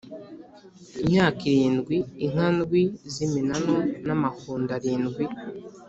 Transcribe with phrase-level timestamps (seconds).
[1.01, 5.25] Imyaka irindwi Inka ndwi z’ iminanu n’ amahundo arindwi